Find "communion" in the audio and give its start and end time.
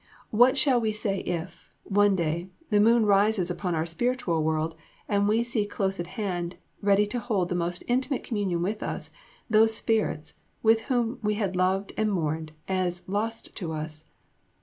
8.23-8.63